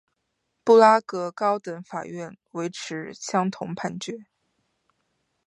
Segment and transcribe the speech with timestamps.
[0.63, 4.25] 布拉格高等法院维持相同判决。